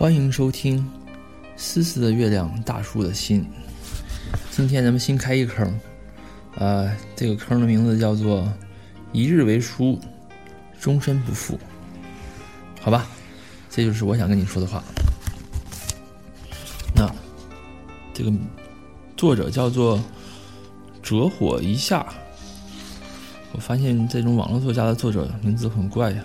[0.00, 0.78] 欢迎收听
[1.58, 3.42] 《思思的月亮，大叔的心》。
[4.50, 5.78] 今天咱们新开一坑，
[6.56, 8.50] 呃，这个坑的名字叫做
[9.12, 10.00] “一日为书，
[10.80, 11.60] 终身不负”。
[12.80, 13.06] 好吧，
[13.68, 14.82] 这就是我想跟你说的话。
[16.96, 17.06] 那
[18.14, 18.32] 这个
[19.18, 20.02] 作者叫做
[21.04, 22.06] “折火一下”。
[23.52, 26.24] 我发现这种网络作家的作者名字很怪呀。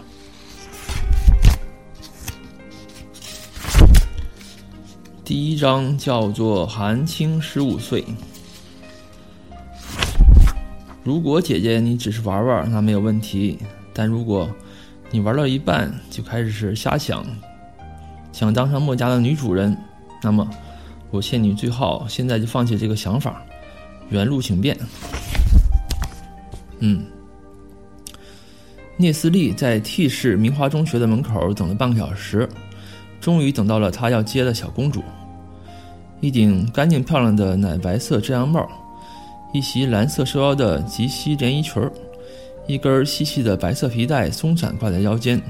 [5.25, 8.05] 第一章叫做韩青十五岁。
[11.03, 13.57] 如果姐姐你只是玩玩，那没有问题；
[13.91, 14.48] 但如果
[15.09, 17.25] 你玩到一半就开始是瞎想，
[18.31, 19.75] 想当上墨家的女主人，
[20.21, 20.48] 那么
[21.09, 23.41] 我劝你最好现在就放弃这个想法。
[24.09, 24.77] 原路请便。
[26.77, 27.03] 嗯，
[28.95, 32.48] 聂斯利在 T 市明华中学的门口等了半个小时。
[33.25, 35.03] 终于等到了他要接的小公主，
[36.21, 38.70] 一顶干净漂亮的奶白色遮阳帽，
[39.51, 41.82] 一袭蓝色收腰的及膝连衣裙
[42.67, 45.41] 一根细细的白色皮带松散挂在腰间，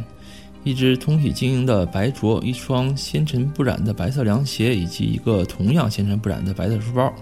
[0.63, 7.13] 一只通体晶莹的白镯，一双纤尘不染的白色凉鞋，以及一个同样纤尘不染的白色书包。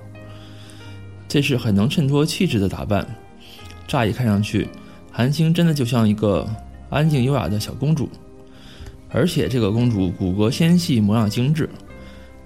[1.28, 3.04] 这是很能衬托气质的打扮。
[3.88, 4.70] 乍一看上去，
[5.12, 6.48] 韩星真的就像一个
[6.92, 8.08] 安静优雅的小公主。
[9.14, 11.70] 而且这个公主骨骼纤细，模样精致。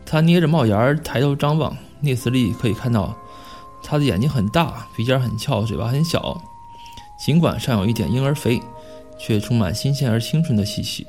[0.06, 3.16] 她捏着帽檐儿抬头张望，聂斯利可以看到，
[3.82, 6.40] 她的眼睛很大，鼻尖很翘，嘴巴很小。
[7.20, 8.62] 尽管尚有一点婴儿肥，
[9.18, 11.08] 却充满新鲜而清纯的气息。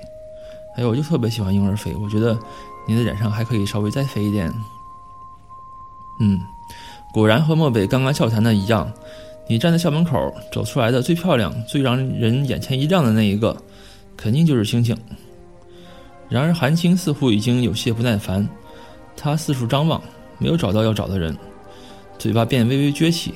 [0.76, 2.38] 哎呦，我就特别喜欢婴儿肥，我觉得
[2.86, 4.52] 你的脸上还可以稍微再肥一点。
[6.20, 6.40] 嗯，
[7.12, 8.90] 果然和漠北刚刚笑谈的一样，
[9.48, 13.56] 你站在校门口走出来的最漂亮、最让人眼前一亮的那一个，
[14.16, 14.96] 肯定就是星星。
[16.28, 18.46] 然而，韩青似乎已经有些不耐烦，
[19.16, 20.00] 他四处张望，
[20.38, 21.36] 没有找到要找的人，
[22.18, 23.34] 嘴巴便微微撅起，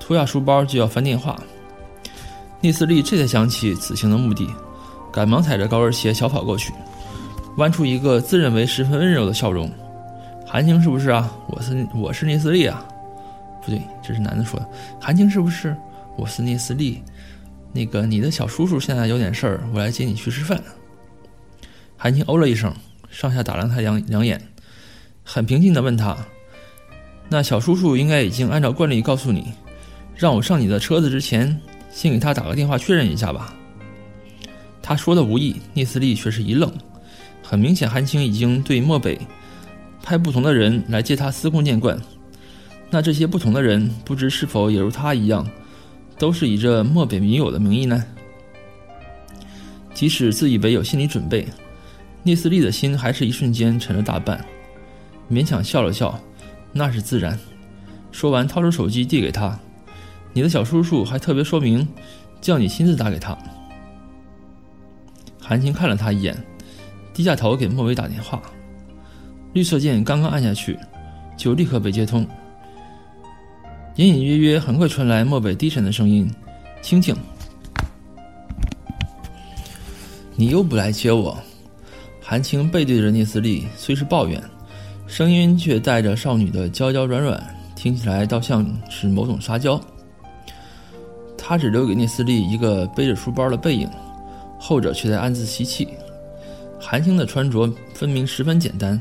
[0.00, 1.38] 脱下书包就要翻电话。
[2.60, 4.48] 聂斯利这才想起此行的目的，
[5.12, 6.72] 赶忙踩着高跟鞋小跑过去，
[7.58, 9.70] 弯出一个自认为十分温柔的笑容
[10.46, 11.30] ：“韩青是不是啊？
[11.48, 12.82] 我是我是聂斯利啊，
[13.62, 14.66] 不对，这是男的说的。
[14.98, 15.76] 韩青是不是？
[16.16, 17.02] 我是聂斯利。
[17.74, 20.58] 那个你的小叔叔现在有点事儿，我来接你去吃饭。”
[22.02, 22.74] 韩青哦了一声，
[23.12, 24.42] 上下打量他两两眼，
[25.22, 26.18] 很平静地问他
[27.30, 29.52] ：“那小叔叔应该已经按照惯例告诉你，
[30.16, 31.60] 让我上你的车子之前，
[31.92, 33.54] 先给他打个电话确认一下吧。”
[34.82, 36.72] 他说的无意，聂斯利却是一愣。
[37.40, 39.16] 很明显，韩青已经对漠北
[40.02, 41.96] 派不同的人来接他司空见惯。
[42.90, 45.48] 那这些不同的人，不知是否也如他一样，
[46.18, 48.04] 都是以这漠北女友的名义呢？
[49.94, 51.46] 即使自以为有心理准备。
[52.24, 54.44] 聂斯利的心还是一瞬间沉了大半，
[55.28, 56.16] 勉强笑了笑，
[56.72, 57.36] 那是自然。
[58.12, 59.58] 说完，掏出手机递给他
[60.32, 61.88] ：“你的小叔叔还特别说明，
[62.40, 63.36] 叫你亲自打给他。”
[65.42, 66.36] 韩青看了他一眼，
[67.12, 68.40] 低下头给莫伟打电话。
[69.52, 70.78] 绿色键刚刚按下去，
[71.36, 72.24] 就立刻被接通。
[73.96, 76.30] 隐隐约约，很快传来莫北低沉的声音
[76.80, 77.16] ：“青青，
[80.36, 81.36] 你又不来接我。”
[82.32, 84.42] 韩青背对着聂斯利，虽是抱怨，
[85.06, 87.38] 声音却带着少女的娇娇软软，
[87.76, 89.78] 听起来倒像是某种撒娇。
[91.36, 93.86] 他只留给聂斯利一个背着书包的背影，
[94.58, 95.86] 后者却在暗自吸气。
[96.80, 98.98] 韩青的穿着分明十分简单，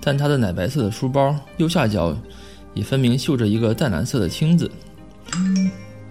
[0.00, 2.16] 但她的奶白色的书包右下角
[2.74, 4.70] 也分明绣着一个淡蓝色的青字。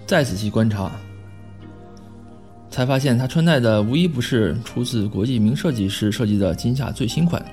[0.06, 0.92] 再仔细观察。
[2.72, 7.44] 才发现他穿戴的无一不是出自国际名设计师设计的今夏最新款。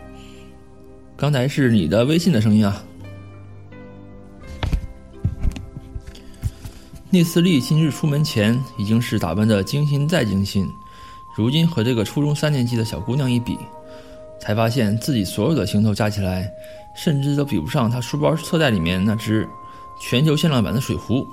[1.17, 2.81] 刚才是你的微信的声音啊！
[7.09, 10.65] 聂斯利今日出门前已经是打扮的精心再精心，
[11.35, 13.57] 如今和这个初中三年级的小姑娘一比，
[14.39, 16.49] 才发现自己所有的行头加起来，
[16.95, 19.45] 甚至都比不上她书包侧袋里面那只
[19.99, 21.27] 全球限量版的水壶。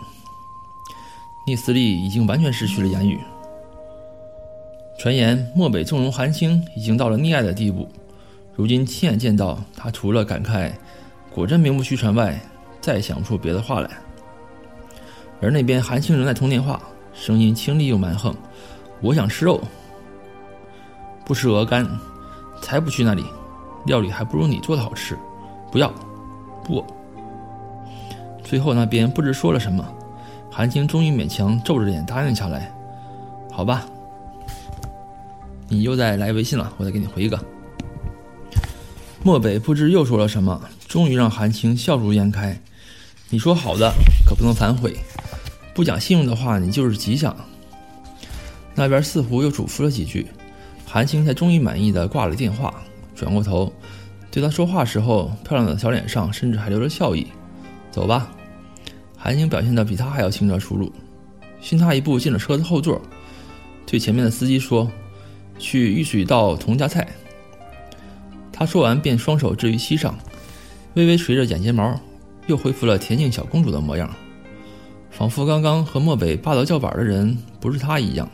[1.47, 3.21] 聂斯利已经完全失去了言语。
[4.99, 7.87] 传言漠北纵容韩青已经到了溺爱的地步，
[8.55, 10.73] 如今亲眼见到他，除了感慨
[11.31, 12.41] 果真名不虚传外，
[12.81, 13.91] 再想不出别的话来。
[15.41, 16.81] 而那边韩青仍在通电话，
[17.13, 18.35] 声音清丽又蛮横
[19.03, 19.61] ：“我想吃肉，
[21.27, 21.87] 不吃鹅肝，
[22.63, 23.23] 才不去那里，
[23.85, 25.17] 料理还不如你做的好吃。
[25.71, 25.93] 不要，
[26.65, 26.83] 不。”
[28.43, 29.87] 最后那边不知说了什么，
[30.51, 32.75] 韩青终于勉强皱着脸答应下来
[33.53, 33.87] ：“好吧。”
[35.69, 37.39] 你又在来微信了，我再给你回一个。
[39.23, 42.57] 漠北不知又说了什么，终于让韩青笑逐颜开。
[43.29, 43.93] 你说好的，
[44.25, 44.97] 可不能反悔。
[45.75, 47.37] 不讲信用的话，你就是吉祥。
[48.75, 50.27] 那边似乎又嘱咐了几句，
[50.85, 52.73] 韩青才终于满意的挂了电话，
[53.15, 53.73] 转过头，
[54.31, 57.27] 对他说话时候，漂亮的小脸上甚至还留着笑意。
[57.91, 58.31] 走吧。
[59.17, 60.93] 韩青表现的比他还要轻车熟路，
[61.61, 63.01] 迅他一步进了车子后座，
[63.85, 64.89] 对前面的司机说
[65.59, 67.07] ：“去玉水道童家菜。”
[68.53, 70.19] 他说完便双手置于膝上，
[70.95, 72.01] 微微垂着眼睫毛，
[72.47, 74.11] 又恢复了恬静小公主的模样，
[75.11, 78.29] 仿佛刚刚和漠北霸道叫板的人不是他一样。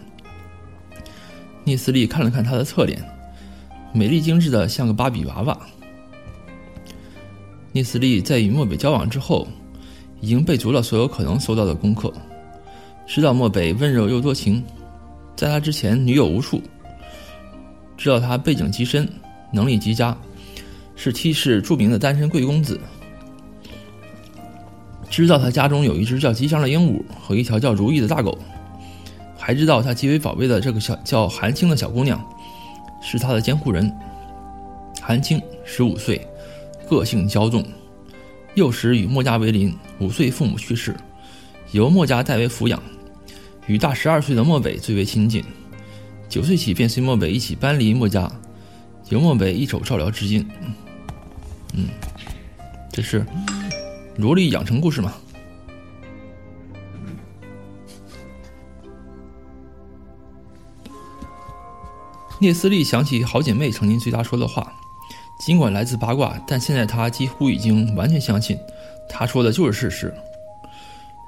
[1.65, 3.03] 聂斯利看了看她的侧脸，
[3.93, 5.59] 美丽精致的像个芭比娃娃。
[7.73, 9.47] 聂斯利在与漠北交往之后。
[10.21, 12.13] 已经备足了所有可能搜到的功课，
[13.09, 14.63] 知道漠北温柔又多情，
[15.35, 16.63] 在他之前女友无数，
[18.03, 19.09] 知道他背景极深，
[19.53, 20.17] 能力极佳，
[20.97, 22.81] 是七世著名的单身贵公子，
[25.09, 28.37] 知道他家中有一只叫吉祥的鹦鹉和一条叫如意的大狗，
[29.39, 32.21] 还知道他极为宝贝的这个小叫韩青的小姑娘，
[33.01, 33.89] 是他的监护人。
[35.01, 36.27] 韩青十五岁，
[36.91, 37.65] 个性骄纵。
[38.57, 40.97] 幼时与墨家为邻，五岁父母去世，
[41.71, 42.83] 由墨家代为抚养，
[43.69, 45.45] 与大十二岁的墨北最为亲近。
[46.33, 48.33] 九岁起便随墨北一起搬离墨家，
[49.11, 50.49] 由墨北一手照料至今。
[51.75, 51.89] 嗯，
[52.91, 53.23] 这是
[54.17, 55.13] 萝莉养成故事嘛？
[62.41, 64.73] 聂斯利想起好姐妹曾经对他说的话。
[65.39, 68.57] 尽管来自八卦，但现在他几乎已经完全相信，
[69.07, 70.15] 他说的就是事实。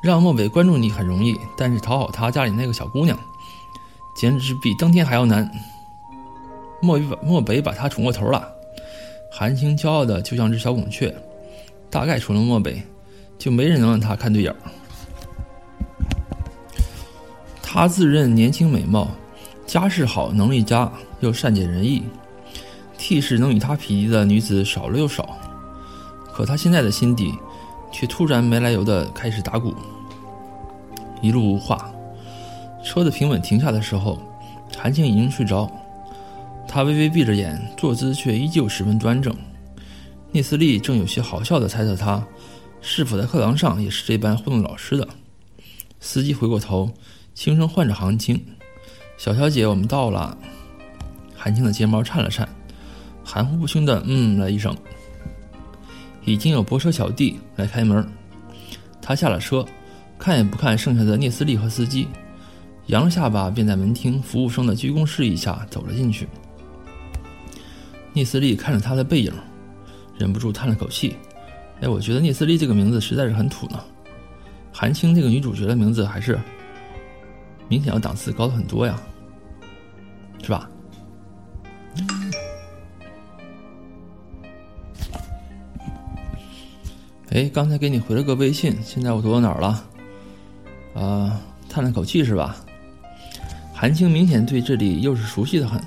[0.02, 3.18] 让莫北关注你很容易，但是讨好他家里那个小姑娘，
[4.14, 5.50] 简直比登天还要难。
[6.80, 8.46] 莫北莫北把他宠过头了，
[9.30, 11.14] 韩青骄傲的就像只小孔雀，
[11.88, 12.82] 大概除了莫北，
[13.38, 14.56] 就没人能让他看对眼儿。
[17.62, 19.08] 他自认年轻美貌，
[19.66, 22.02] 家世好，能力佳，又善解人意。
[22.96, 25.36] T 市能与他匹敌的女子少了又少，
[26.32, 27.34] 可他现在的心底，
[27.90, 29.74] 却突然没来由的开始打鼓。
[31.20, 31.90] 一路无话，
[32.84, 34.20] 车子平稳停下的时候，
[34.76, 35.68] 韩青已经睡着，
[36.68, 39.34] 他微微闭着眼，坐姿却依旧十分端正。
[40.30, 42.24] 聂斯利正有些好笑的猜测他，
[42.82, 45.08] 是否在课堂上也是这般糊弄老师的。
[45.98, 46.90] 司机回过头，
[47.32, 48.40] 轻声唤着韩青
[49.16, 50.36] ：“小小姐，我们到了。”
[51.34, 52.46] 韩青的睫毛颤了颤。
[53.26, 54.76] 含糊不清的嗯了一声，
[56.26, 58.06] 已经有泊车小弟来开门。
[59.00, 59.64] 他下了车，
[60.18, 62.06] 看也不看剩下的聂斯利和司机，
[62.86, 66.28] 扬了下巴，便在门厅服务生的鞠躬示意下走了进去。
[68.12, 69.32] 聂斯利看着他的背影，
[70.18, 71.16] 忍不住叹了口气
[71.80, 73.82] ：“哎，我觉得聂斯利这个名字实在是很土呢。
[74.72, 76.38] 韩青这个女主角的名字还是
[77.68, 79.00] 明显要档次高的很多呀，
[80.42, 80.70] 是吧？”
[87.30, 89.84] 哎，刚才给你回了个微信，现在我躲到哪儿了？
[90.94, 92.54] 啊，叹了口气是吧？
[93.84, 95.78] 韩青明显对这里又是熟悉的很。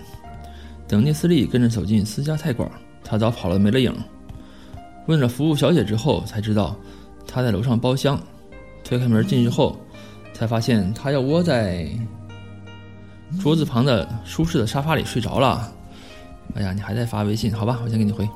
[0.87, 2.69] 等聂斯利跟着走进私家菜馆，
[3.03, 3.91] 他早跑了没了影。
[5.07, 6.75] 问了服务小姐之后，才知道
[7.25, 8.21] 他在楼上包厢。
[8.83, 9.75] 推开门进去后，
[10.31, 11.89] 才发现他要窝在
[13.41, 15.73] 桌子旁的舒适的沙发里睡着了。
[16.53, 17.51] 哎呀，你还在发微信？
[17.51, 18.29] 好吧，我先给你回。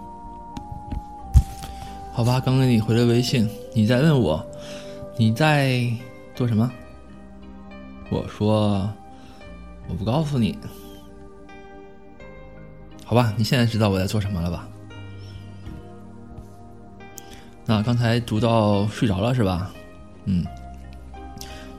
[2.12, 4.44] 好吧，刚给你回了微信，你在问我，
[5.20, 5.88] 你在
[6.34, 6.72] 做什么？
[8.10, 8.92] 我说
[9.92, 10.58] 我不告诉你。
[13.04, 14.66] 好吧，你现在知道我在做什么了吧？
[17.66, 19.70] 那刚才读到睡着了是吧？
[20.26, 20.46] 嗯。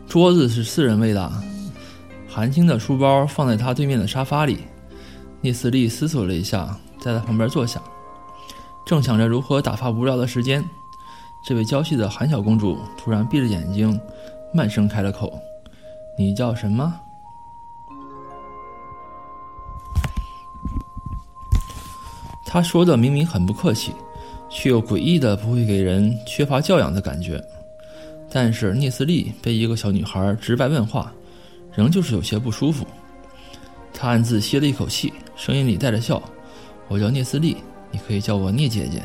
[0.06, 1.32] 桌子是四人位的，
[2.28, 4.58] 韩青的书包放在他对面的沙发里，
[5.40, 7.80] 聂斯利思索了一下，在他旁边坐下。
[8.84, 10.62] 正想着如何打发无聊的时间，
[11.46, 13.98] 这位娇气的韩小公主突然闭着眼睛，
[14.52, 15.40] 慢声开了口
[16.18, 16.94] ：“你叫什么？”
[22.52, 23.94] 他说的明明很不客气，
[24.50, 27.42] 却又诡异的不会给人缺乏教养的感觉。
[28.30, 31.10] 但是聂斯利被一个小女孩直白问话，
[31.74, 32.86] 仍旧是有些不舒服。
[33.94, 36.22] 他暗自吸了一口气，声音里带着笑
[36.88, 37.56] ：“我叫聂斯利。”
[37.90, 39.02] 你可以叫我聂姐姐。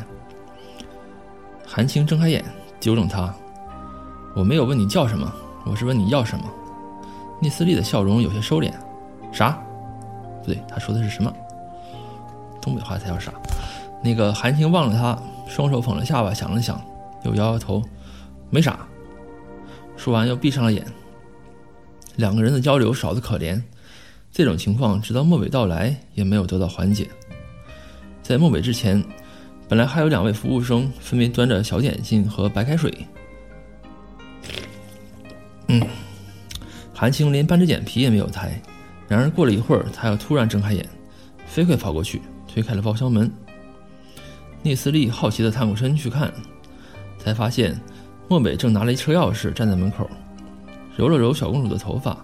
[1.66, 2.44] 韩青睁开眼，
[2.82, 3.34] 纠正他
[4.36, 5.34] ：“我没有问你叫什么，
[5.66, 6.44] 我是问你要什么。”
[7.40, 8.74] 聂斯利的笑容有些收敛。
[9.32, 9.58] 啥？
[10.42, 11.34] 不对，他说的是什么？
[12.68, 13.32] 东北话才叫傻？
[14.04, 16.82] 那个韩青望着他，双手捧着下巴，想了想，
[17.24, 17.82] 又摇摇头，
[18.50, 18.78] 没啥。
[19.96, 20.86] 说完又闭上了眼。
[22.18, 23.62] 两个人的交流少得可怜，
[24.34, 27.08] 这种情况直到末尾到来也没有得到缓解。
[28.22, 29.02] 在末尾之前，
[29.70, 32.94] 本来还有两位服务生分别端着小点心和白开水。
[35.70, 35.82] 嗯，
[36.94, 38.62] 韩青连半只眼皮也没有抬。
[39.08, 40.86] 然而过了一会儿，他又突然睁开眼，
[41.46, 42.22] 飞快跑过去
[42.58, 43.32] 推开了包厢门。
[44.64, 46.34] 聂斯利好奇地探过身去看，
[47.20, 47.80] 才发现
[48.28, 50.10] 莫北正拿了一车钥匙站在门口。
[50.96, 52.18] 揉了揉小公主的头发，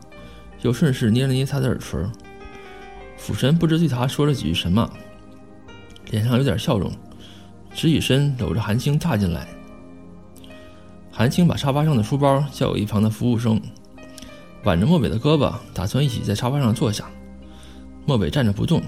[0.63, 2.04] 又顺势捏了捏她的耳垂。
[3.16, 4.92] 俯身不知对她说了几句什么，
[6.10, 6.92] 脸上有点笑容，
[7.75, 9.48] 直起身搂着韩青踏进来。
[11.12, 13.62] 韩青把沙发上的书包交给一旁的服务生，
[14.63, 17.06] 挽着莫北的胳膊，打算一起在沙发上坐下。
[18.08, 18.82] 莫北站着不动，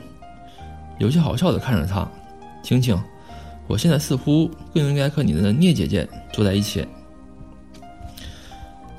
[0.97, 2.07] 有些好笑的看着他
[2.63, 2.97] ：“青青，
[3.67, 6.87] 我现在似乎更应该和你的聂姐姐坐在一起。”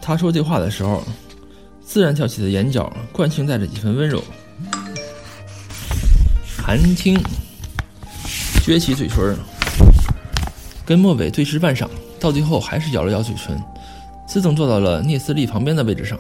[0.01, 1.03] 他说这话的时候，
[1.81, 4.23] 自然翘起的眼角，惯性带着几分温柔。
[6.57, 7.19] 韩青
[8.63, 9.37] 撅起嘴唇，
[10.85, 11.89] 跟莫北对视半晌，
[12.21, 13.61] 到最后还是咬了咬嘴唇，
[14.29, 16.19] 自动坐到了聂斯利旁边的位置上。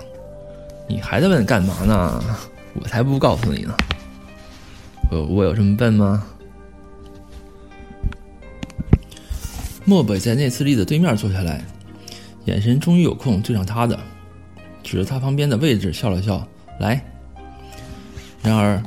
[0.88, 2.25] 你还在问干嘛呢？
[2.75, 3.75] 我才不告诉你呢。
[5.10, 6.26] 我我有这么笨吗？
[9.84, 11.62] 莫北在聂斯利的对面坐下来。
[12.46, 13.98] 眼神终于有空对上他的，
[14.82, 16.46] 指着他旁边的位置笑了笑，
[16.78, 17.04] 来。
[18.40, 18.80] 然而，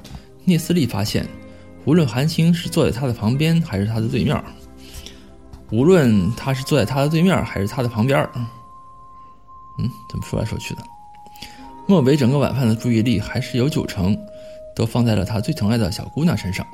[0.45, 1.27] 聂斯利发现，
[1.83, 4.41] 无论韩青是坐在他的旁边还是他的对面，
[5.71, 8.25] 无论他是坐在他的对面还是他的旁边，
[9.77, 10.81] 嗯，怎么说来说去的？
[11.85, 14.17] 莫北整个晚饭的注意力还是有九成
[14.79, 16.65] 都放在了他最疼爱的小姑娘身上。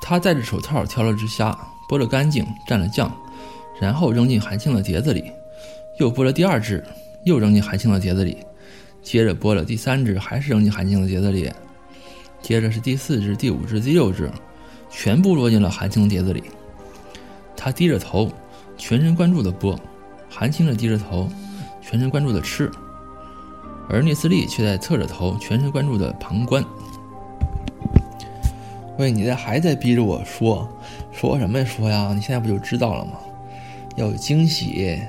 [0.00, 1.58] 他戴着手套挑了只虾，
[1.88, 3.12] 剥了干净，蘸了酱。
[3.80, 5.32] 然后扔进韩青的碟子里，
[5.98, 6.84] 又剥了第二只，
[7.24, 8.36] 又扔进韩青的碟子里，
[9.02, 11.50] 接着剥了第三只，还是扔进韩青的碟子里，
[12.40, 14.30] 接着是第四只、第五只、第六只，
[14.88, 16.44] 全部落进了韩青碟子里。
[17.56, 18.30] 他低着头，
[18.76, 19.76] 全神贯注地剥；
[20.30, 21.28] 韩青的低着头，
[21.82, 22.70] 全神贯注地吃；
[23.88, 26.64] 而聂斯利却在侧着头，全神贯注的旁观。
[28.98, 30.68] 喂，你这还在逼着我说，
[31.12, 31.64] 说什么呀？
[31.64, 32.12] 说呀！
[32.14, 33.12] 你现在不就知道了吗？
[33.96, 35.00] 要有惊喜，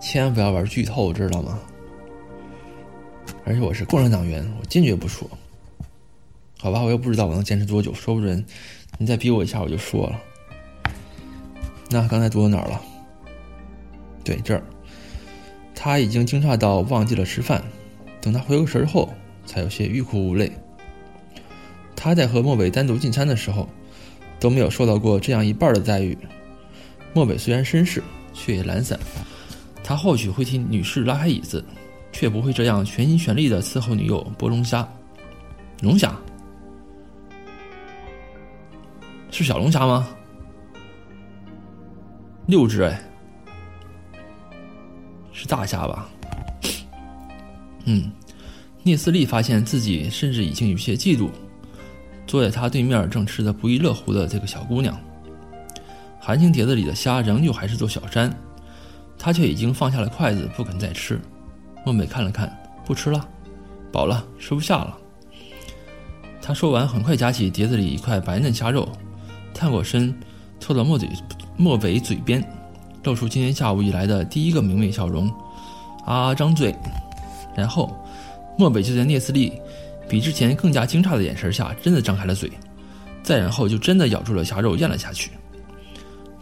[0.00, 1.58] 千万不要玩剧透，知道吗？
[3.44, 5.28] 而且我是共产党员，我坚决不说。
[6.58, 8.44] 好吧，我又不知道我能坚持多久，说不准
[8.98, 10.20] 你再逼我一下，我就说了。
[11.90, 12.80] 那刚才读到哪儿了？
[14.22, 14.62] 对，这儿。
[15.74, 17.62] 他已经惊诧到忘记了吃饭，
[18.22, 19.12] 等他回过神后，
[19.44, 20.50] 才有些欲哭无泪。
[21.96, 23.68] 他在和莫北单独进餐的时候，
[24.40, 26.16] 都没有受到过这样一半的待遇。
[27.12, 28.02] 莫北虽然绅士，
[28.32, 28.98] 却也懒散。
[29.84, 31.64] 他或许会替女士拉开椅子，
[32.12, 34.88] 却不会这样全心全力的伺候女友剥龙虾。
[35.80, 36.16] 龙虾
[39.32, 40.08] 是小龙虾吗？
[42.46, 43.02] 六只哎，
[45.32, 46.08] 是大虾吧？
[47.84, 48.10] 嗯，
[48.82, 51.28] 聂斯利发现自己甚至已经有些嫉妒
[52.26, 54.98] 坐在他对面正吃的不亦乐乎的这个小姑娘。
[56.20, 58.32] 韩青碟子里的虾仍旧还是座小山，
[59.18, 61.20] 他却已经放下了筷子，不肯再吃。
[61.84, 63.28] 孟北看了看，不吃了，
[63.90, 64.96] 饱了，吃不下了。
[66.40, 68.88] 他说完，很快夹起碟子里一块白嫩虾肉，
[69.52, 70.14] 探过身，
[70.60, 71.08] 凑到莫嘴
[71.56, 72.42] 莫北嘴边，
[73.02, 75.28] 露出今天下午以来的第一个明媚笑容，
[76.04, 76.72] 啊，张嘴。
[77.56, 77.94] 然后，
[78.58, 79.52] 莫北就在聂斯利
[80.08, 82.50] 比之前更加惊诧的眼神下，真的张开了嘴，
[83.22, 85.30] 再然后就真的咬住了虾肉，咽了下去。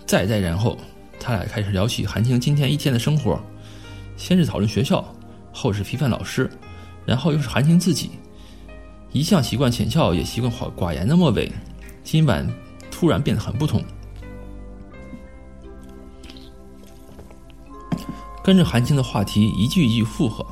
[0.07, 0.76] 再再然后，
[1.19, 3.40] 他俩开始聊起韩青今天一天的生活，
[4.17, 5.05] 先是讨论学校，
[5.52, 6.50] 后是批判老师，
[7.07, 8.11] 然后又是韩青自己。
[9.12, 11.50] 一向习惯浅笑也习惯寡寡言的莫北，
[12.05, 12.49] 今晚
[12.90, 13.83] 突然变得很不同。
[18.43, 20.45] 跟着韩青的话题一句一句附和，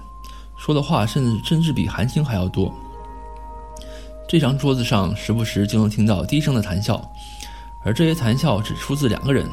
[0.58, 2.70] 说的话甚至甚至比韩青还要多。
[4.28, 7.00] 这张桌子上时不时就能听到低声的谈笑。
[7.84, 9.46] 而这些谈笑只出自两个人，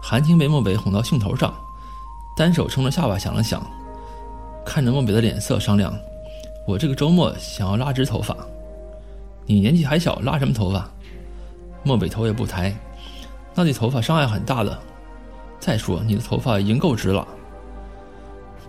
[0.00, 1.52] 韩青被莫北哄到兴头上，
[2.36, 3.60] 单手撑着下巴想了想，
[4.64, 5.92] 看着莫北的脸色商量
[6.66, 8.34] ：“我这个周末想要拉直头发，
[9.44, 10.88] 你年纪还小，拉什么头发？”
[11.82, 12.74] 莫北头也不抬
[13.54, 14.78] ：“那对头发伤害很大的。
[15.58, 17.26] 再说你的头发已经够直了，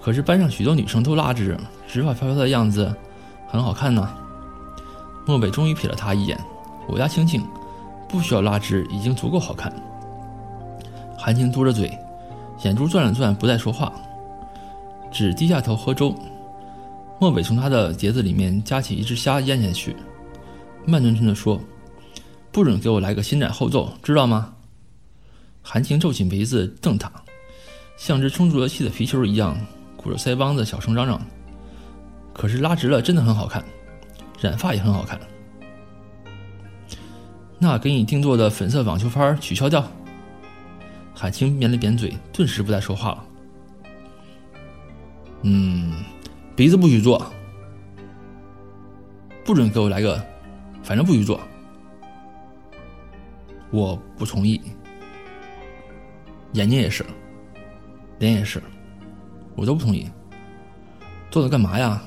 [0.02, 2.94] 可是班上许多女生都拉直，直发飘飘的样子
[3.48, 4.16] 很好看呢。”
[5.26, 6.40] 莫北终于瞥了他一眼，
[6.88, 7.46] 我家青青
[8.08, 9.72] 不需要拉直，已经足够好看。
[11.18, 11.96] 韩青嘟着嘴，
[12.64, 13.94] 眼珠转了转，不再说话，
[15.12, 16.16] 只低下头喝粥。
[17.20, 19.96] 莫北从他的碟子里面夹起一只虾咽下去，
[20.86, 21.60] 慢吞吞地说
[22.50, 24.54] ：“不准给我来个先斩后奏，知道吗？”
[25.62, 27.12] 韩青皱起眉子瞪他，
[27.98, 29.56] 像只充足了气的皮球一样，
[30.02, 31.22] 鼓着腮帮子小声嚷嚷
[32.34, 33.62] ：“可是拉直了真的很好看，
[34.40, 35.20] 染发也很好看。”
[37.60, 39.86] 那给你定做的粉色网球拍取消掉。
[41.14, 43.26] 海清扁了扁嘴，顿时不再说话了。
[45.42, 46.02] 嗯，
[46.56, 47.30] 鼻子不许做，
[49.44, 50.26] 不准给我来个，
[50.82, 51.42] 反正不许做。
[53.70, 54.62] 我不同意。
[56.54, 57.06] 眼睛也是，
[58.18, 58.64] 脸也是，
[59.60, 60.10] 我都不同意。
[61.30, 62.02] 坐着干嘛呀？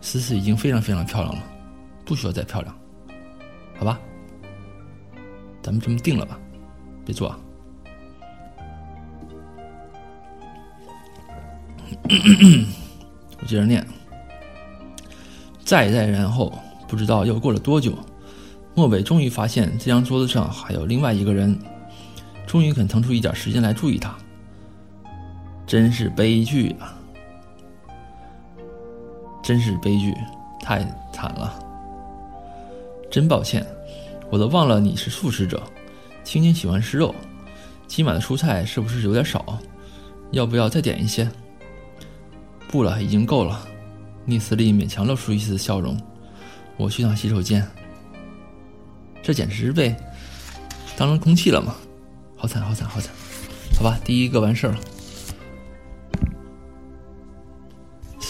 [0.00, 1.42] 思思已经非常非常漂亮了，
[2.04, 2.74] 不需要再漂亮。
[3.78, 4.00] 好吧，
[5.62, 6.38] 咱们这么定了吧，
[7.04, 7.38] 别坐、啊。
[13.40, 13.86] 我接着念。
[15.64, 16.52] 再再然后，
[16.88, 17.92] 不知道又过了多久，
[18.74, 21.56] 莫北终于发现这张桌子上还有另外一个人，
[22.46, 24.16] 终于肯腾出一点时间来注意他。
[25.70, 26.98] 真是悲剧啊！
[29.40, 30.12] 真是悲剧，
[30.60, 30.80] 太
[31.12, 31.62] 惨了。
[33.08, 33.64] 真抱歉，
[34.32, 35.62] 我都忘了你是素食者。
[36.24, 37.14] 青青喜欢吃肉，
[37.86, 39.60] 今晚的蔬菜是不是有点少？
[40.32, 41.30] 要不要再点一些？
[42.66, 43.64] 不了，已经够了。
[44.24, 45.96] 聂斯利勉强露出一丝笑容。
[46.78, 47.64] 我去趟洗手间。
[49.22, 49.94] 这简直是被
[50.96, 51.76] 当成空气了吗？
[52.36, 53.14] 好惨，好惨，好惨。
[53.76, 54.80] 好吧，第一个完事儿了。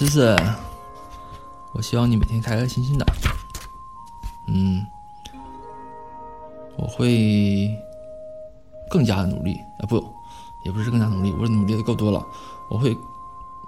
[0.00, 0.34] 思思，
[1.74, 3.04] 我希望你每天开开心心的。
[4.48, 4.82] 嗯，
[6.78, 7.70] 我会
[8.90, 9.84] 更加努力啊！
[9.86, 10.02] 不，
[10.64, 12.26] 也不是更加努力，我努力的够多了。
[12.70, 12.96] 我会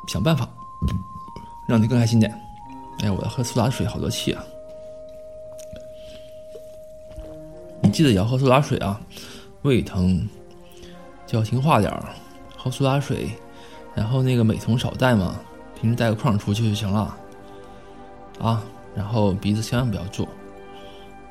[0.08, 0.48] 想办法
[1.68, 2.32] 让你更开心点。
[3.00, 4.42] 哎，我要喝苏打水，好多气啊！
[7.82, 8.98] 你记得也要喝苏打水啊！
[9.60, 10.26] 胃疼
[11.26, 12.02] 就要听话点儿，
[12.56, 13.30] 喝苏打水，
[13.94, 15.38] 然后那个美瞳少戴嘛，
[15.82, 17.14] 平时带个框出去就行了
[18.40, 18.62] 啊。
[18.94, 20.26] 然后鼻子千万不要做。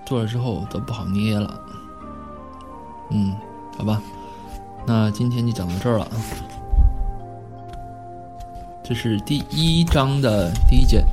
[0.05, 1.61] 做了之后都不好捏了，
[3.11, 3.33] 嗯，
[3.77, 4.01] 好吧，
[4.85, 6.11] 那今天就讲到这儿了啊。
[8.83, 11.05] 这是第一章的第一节。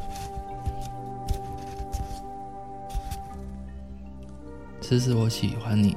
[4.81, 5.97] 思思，我喜欢你。